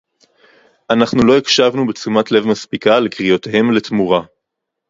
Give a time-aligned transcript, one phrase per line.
[0.89, 4.21] אנחנו לא הקשבנו בתשומת לב מספיקה לקריאותיהם לתמורה